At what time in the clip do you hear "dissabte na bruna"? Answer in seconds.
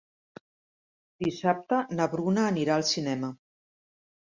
1.25-2.49